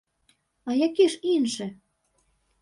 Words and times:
А 0.69 0.77
які 0.87 1.05
ж 1.15 1.35
іншы?! 1.35 1.69